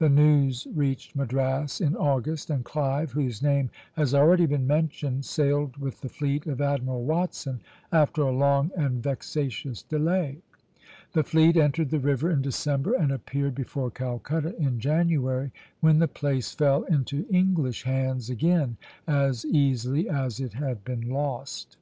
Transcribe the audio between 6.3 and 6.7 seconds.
of